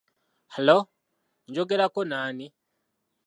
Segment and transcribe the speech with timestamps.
[0.53, 0.77] "Halo,
[1.49, 2.45] njogerako n'ani?